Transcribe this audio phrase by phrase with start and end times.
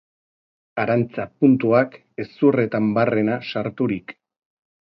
[0.83, 4.19] Arantza-puntak hezurrean barrena sarturik.